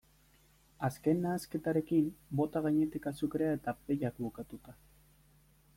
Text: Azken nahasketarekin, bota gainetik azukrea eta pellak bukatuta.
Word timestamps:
Azken 0.87 1.21
nahasketarekin, 1.25 2.07
bota 2.41 2.65
gainetik 2.67 3.07
azukrea 3.13 3.53
eta 3.59 3.75
pellak 3.91 4.21
bukatuta. 4.27 4.77